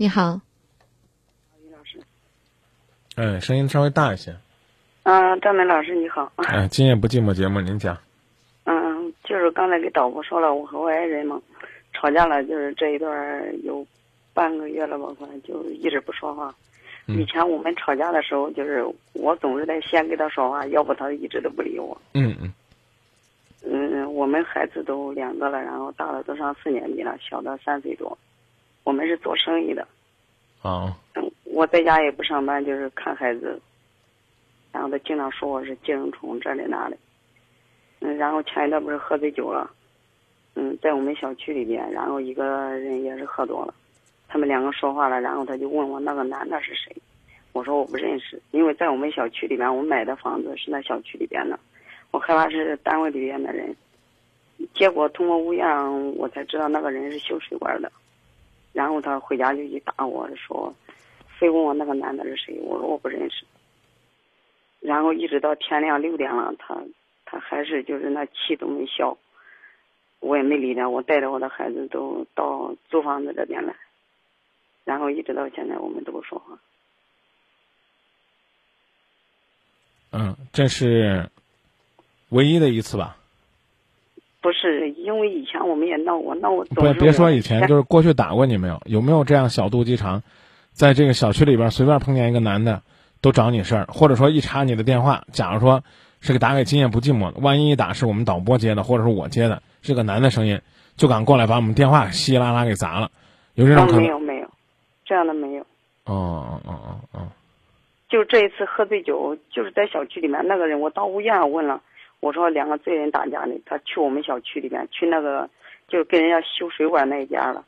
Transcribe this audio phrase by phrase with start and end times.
[0.00, 0.40] 你好，
[1.62, 2.00] 于老师。
[3.16, 4.34] 哎，声音稍微大一些。
[5.02, 6.32] 嗯，张梅老师你好。
[6.36, 7.94] 哎，今夜不寂寞节目，您讲。
[8.64, 11.38] 嗯，就是刚才给导播说了，我和我爱人嘛，
[11.92, 13.86] 吵架了，就是这一段有
[14.32, 16.54] 半个月了吧，快就一直不说话。
[17.08, 18.82] 以前我们吵架的时候，就是
[19.12, 22.00] 我总是在先跟他说话，要不他一直都不理我。
[22.14, 22.50] 嗯嗯。
[23.70, 28.16] 嗯，我们孩子都两个了，然后大的都上四年级了，小的三岁多。
[28.84, 29.86] 我们是做生意的。
[30.62, 30.96] 啊。
[31.14, 33.60] 嗯，我在家也不上班，就是看孩子。
[34.72, 36.96] 然后他经常说我是寄生虫，这里那里。
[37.98, 39.70] 嗯，然后前一段不是喝醉酒了，
[40.54, 43.74] 嗯，在我们小区里边，然后一个人也是喝多了，
[44.28, 46.94] 他们两个说话了，然后他就问我那个男的是谁，
[47.52, 51.58] 我说我不认识，因为在我们小区里边，我买的房子是那小区里边的，
[52.12, 53.74] 我害怕是单位里边的人，
[54.72, 55.62] 结果通过物业
[56.16, 57.90] 我才知道那个人是修水管的，
[58.72, 60.74] 然后他回家就去打我说，
[61.38, 63.44] 非问我那个男的是谁，我说我不认识。
[64.80, 66.80] 然后一直到天亮六点了，他
[67.24, 69.16] 他还是就是那气都没消，
[70.20, 73.74] 我也没理他，我带着我的孩子都到租房子这边来，
[74.84, 76.58] 然后一直到现在我们都不说话。
[80.12, 81.30] 嗯，这是
[82.30, 83.16] 唯一的一次吧？
[84.40, 86.64] 不是，因为以前我们也闹过，闹过。
[86.66, 88.80] 不，别说以前，就是过去打过你没有？
[88.86, 90.22] 有没有这样小肚鸡肠，
[90.72, 92.82] 在这个小区里边随便碰见一个男的？
[93.22, 95.84] 都找你事儿，或者说一查你的电话，假如说
[96.22, 100.58] 是个打给今夜不寂寞的，万一一打是我们导播接的，或者是我接的，是个男的声音，
[100.96, 103.10] 就敢过来把我们电话稀拉拉给砸了，
[103.56, 104.00] 有这种可能？
[104.00, 104.48] 没有没有，
[105.04, 105.60] 这样的没有。
[106.06, 107.28] 哦哦哦哦哦。
[108.08, 111.78] 就这一次喝醉酒，就是在小区里面那个人，我到物业上问了，
[112.20, 115.48] 我说两个罪人打架呢，他去我们小区里面，去那个
[115.88, 117.64] 就是跟人家修水管那一家了。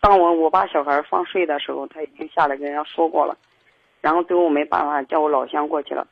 [0.00, 3.36] 当我我把小孩放睡的时候，他已经下来跟人家说过了。
[4.00, 6.06] 然后最后没办法，叫我老乡过去了。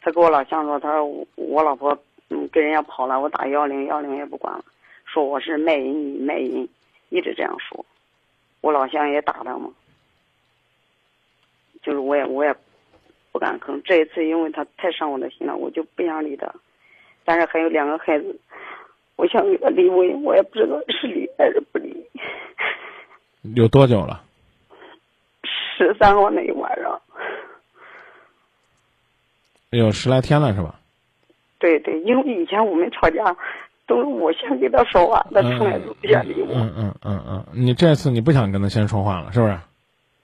[0.00, 1.96] 他跟我老乡说：“他说我老婆
[2.28, 4.64] 嗯跟人家跑了，我打幺零幺零也不管了，
[5.04, 6.68] 说我是卖淫女卖淫，
[7.10, 7.84] 一直这样说。
[8.60, 9.70] 我老乡也打他嘛，
[11.82, 12.54] 就是我也我也
[13.30, 13.80] 不敢吭。
[13.82, 16.52] 这一次因为他太伤我的心了，我就不想理他。
[17.24, 18.38] 但是还有两个孩子，
[19.16, 21.94] 我想给他离婚，我也不知道是离还是不离。
[23.54, 24.22] 有多久了？
[25.44, 27.00] 十三号那一晚上。”
[29.70, 30.74] 有十来天了，是吧？
[31.58, 33.34] 对对，因为以前我们吵架，
[33.86, 36.52] 都是我先跟他说话，他从来都不想理我。
[36.54, 39.56] 嗯嗯嗯嗯，你这次你不想跟他先说话了，是不是？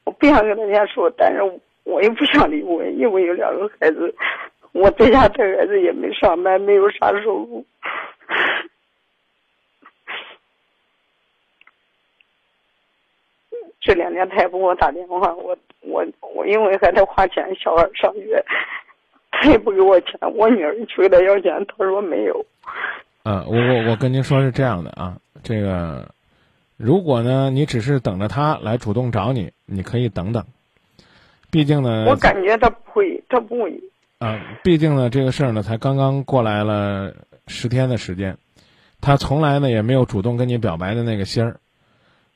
[0.04, 1.41] 我不想跟他先说，但是
[1.84, 4.14] 我也不想离婚，因为有两个孩子，
[4.73, 7.65] 我在家带孩子也没上班，没有啥收入。
[13.81, 18.45] 这两天他也不给我打电话，我我我因为还得花钱，小孩上学。
[19.31, 22.45] 他也不给我钱，我女儿去给他要钱，他说没有。
[23.25, 26.09] 嗯，我我我跟您说是这样的啊，这个，
[26.77, 30.45] 如果呢，你只是等着他来主动找你，你可以等等。
[31.50, 33.81] 毕竟呢，我感觉他不会，他不会。
[34.19, 37.15] 啊，毕竟呢，这个事儿呢，才刚刚过来了
[37.47, 38.37] 十天的时间，
[39.01, 41.61] 他从来呢也没有主动跟你表白的那个心儿。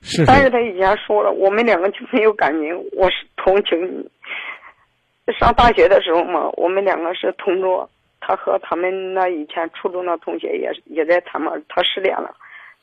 [0.01, 0.25] 是。
[0.27, 4.09] 但是他以前说了，我们两个就没有感情，我是同情你。
[5.39, 7.89] 上大学的时候嘛，我们两个是同桌，
[8.21, 12.35] 他和他们那以前初中的同学也也在谈嘛，他失恋了，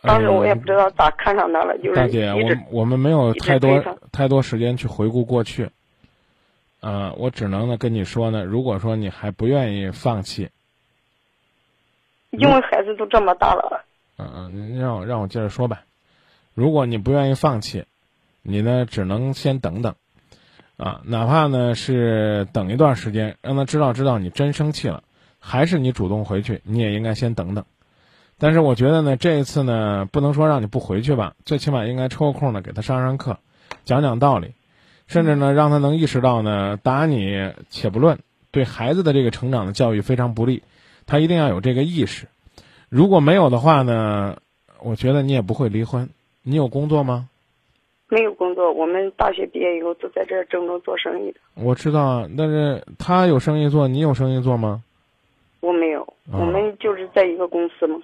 [0.02, 3.82] 当时我也不知道咋看上他了，就是大姐，我我们没有太多
[4.12, 5.70] 太多时间去回顾过去，
[6.80, 10.50] 呃，我只能呢跟你说呢，如果说你还不愿意放弃，
[12.32, 13.86] 因为孩子都这么大了，
[14.18, 15.84] 嗯嗯，让我让我接着说吧，
[16.54, 17.86] 如果你不愿意放弃，
[18.42, 19.96] 你呢只能先等等。
[20.78, 25.04] 啊，哪怕呢是等一段时间，让他知道知道你真生气了，
[25.38, 27.66] 还是你主动回去，你也应该先等等。
[28.38, 33.40] 但是我觉得呢，这一次呢，不能说让你不回去吧，最起码应该抽个空呢，给他上上课，
[33.84, 34.54] 讲讲道理，
[35.10, 38.20] 甚至呢，让他能意识到呢，打你且不论，
[38.52, 40.62] 对孩子的这个成长的教育非常不利，
[41.08, 42.28] 他一定要有这个意识。
[42.90, 44.38] 如果没有的话呢，
[44.84, 46.10] 我觉得你也不会离婚。
[46.44, 47.28] 你有工作吗？
[48.08, 51.40] 没有工作，我们大学毕业以后都在这郑州做生意的。
[51.56, 54.84] 我知道啊，但是他有生意做，你有生意做吗？
[55.60, 58.00] 我没有，我们就是在一个公司嘛。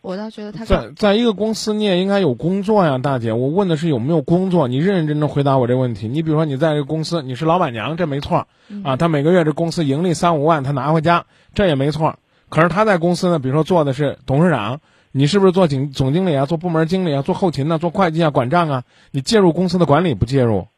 [0.00, 3.32] 我倒觉得他在在一个公司，你也应该有工作呀，大姐。
[3.32, 6.08] 我问的是有没有工作，你认认真真回答我这个问题。
[6.08, 8.46] 你比如说，你在这个公司，你是老板娘，这没错
[8.84, 8.96] 啊。
[8.96, 12.18] 他每个月这公司盈利三五万，他拿回家，这也没错。
[12.48, 14.80] 可是他在公司呢，比如说做的是董事长。
[15.10, 18.84] 你是不是做经总经理啊，做部门经理啊，做后勤啊，做会计啊，管账啊？
[19.10, 20.68] 你介入公司的管理不介入？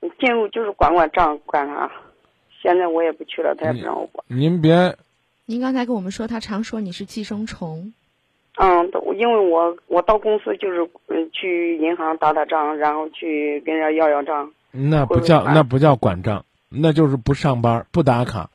[0.00, 1.90] 你介入就是管管账，管啥？
[2.62, 4.22] 现在我也不去了，他也不让我管。
[4.28, 4.96] 您别，
[5.46, 7.94] 您刚才跟我们说，他常说你是寄生虫。
[8.64, 8.88] 嗯，
[9.18, 14.52] 因为我我到公司就是嗯去银行打打账，然后去跟人家要要账。
[14.70, 18.50] 那不叫那不叫管账，那就是不上班不打卡，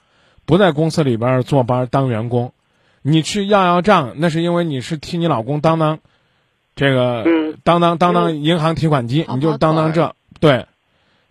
[0.45, 2.53] 不在公司里边坐班当员工。
[3.01, 5.99] 你去要要账，那是因为你是替你老公当当，
[6.75, 10.67] 这个嗯当当当当银行提款机，跑你就当当这对，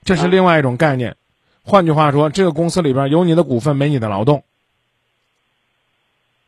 [0.04, 1.16] 这是嗯另外一种概念。
[1.64, 4.44] 换句话说，这个公司里边有你的股份，没你的劳动。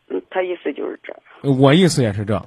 [0.08, 1.16] 嗯，他意思就是这。
[1.42, 2.46] 我意思也是这。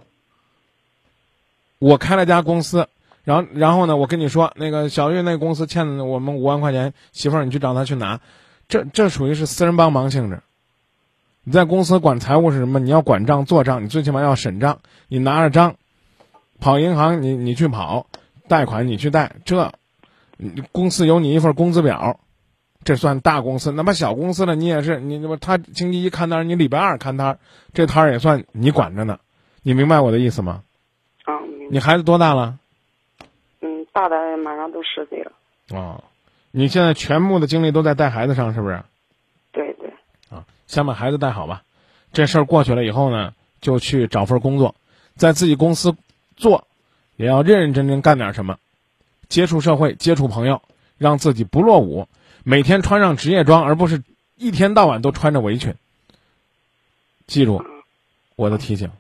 [1.80, 2.88] 我开了家公司，
[3.24, 8.20] 然后然后呢，我跟你说，那个小玉那公司欠我们五万块钱，媳妇儿你去找他去拿，
[8.68, 10.42] 这这属于是私人帮忙性质。
[11.44, 12.80] 你在公司管财务是什么？
[12.80, 14.80] 你要管账做账，你最起码要审账。
[15.08, 15.76] 你拿着章，
[16.60, 18.06] 跑银行你你去跑，
[18.48, 19.74] 贷款你去贷，这，
[20.72, 22.20] 公司有你一份工资表，
[22.84, 23.72] 这算大公司。
[23.72, 27.40] 那么小公司呢，你也是你那么他星期一看摊儿，你礼拜二看摊儿，
[27.74, 29.20] 这摊儿也算你管着呢。
[29.64, 30.64] 你明白我的意思吗？
[31.26, 31.40] 啊，
[31.70, 32.58] 你孩子多大了？
[33.62, 35.32] 嗯，大的马上都十岁了。
[35.70, 36.04] 哦，
[36.50, 38.82] 你现在全部的精力都在带孩子上，是不是？
[39.52, 39.94] 对对，
[40.30, 41.62] 啊，先把孩子带好吧。
[42.12, 44.76] 这事儿过去了以后呢，就去找份工作，
[45.16, 45.96] 在自己公司
[46.36, 46.68] 做，
[47.16, 48.58] 也要认认真真干点什么，
[49.30, 50.62] 接触社会，接触朋友，
[50.98, 52.08] 让自己不落伍，
[52.44, 54.04] 每天穿上职业装，而不是
[54.36, 55.76] 一天到晚都穿着围裙。
[57.28, 57.64] 记住
[58.36, 58.92] 我的提醒，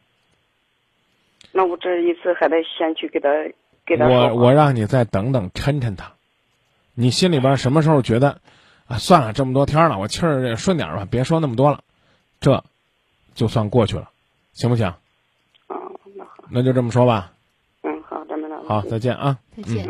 [1.52, 3.30] 那我这一次还得先去给他
[3.86, 6.14] 给他我我让你再等等，抻抻他。
[6.94, 8.40] 你心里边什么时候觉得
[8.86, 11.84] 啊，算了，这么多天了，我气儿也顺点儿吧，别说那么多了，
[12.40, 12.64] 这
[13.34, 14.10] 就算过去了，
[14.54, 14.88] 行不行？
[14.88, 14.98] 啊，
[16.16, 17.34] 那好，那就这么说吧。
[17.82, 18.64] 嗯，好，咱们了。
[18.68, 19.40] 好，再见啊。
[19.58, 19.86] 再见。